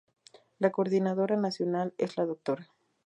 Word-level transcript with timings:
La 0.57 0.71
coordinadora 0.71 1.35
nacional 1.35 1.93
es 1.99 2.17
la 2.17 2.25
Dra. 2.25 2.67